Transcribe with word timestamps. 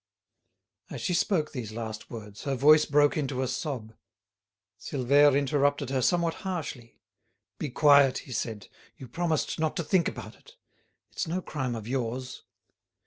As 0.89 0.99
she 0.99 1.13
spoke 1.13 1.51
these 1.51 1.71
last 1.73 2.09
words, 2.09 2.45
her 2.45 2.55
voice 2.55 2.85
broke 2.85 3.17
into 3.17 3.43
a 3.43 3.47
sob. 3.47 3.93
Silvère 4.79 5.37
interrupted 5.37 5.91
her 5.91 6.01
somewhat 6.01 6.33
harshly. 6.41 6.97
"Be 7.59 7.69
quiet," 7.69 8.17
he 8.17 8.31
said. 8.31 8.67
"You 8.97 9.07
promised 9.07 9.59
not 9.59 9.75
to 9.75 9.83
think 9.83 10.07
about 10.07 10.33
it. 10.33 10.55
It's 11.11 11.27
no 11.27 11.39
crime 11.39 11.75
of 11.75 11.87
yours. 11.87 12.41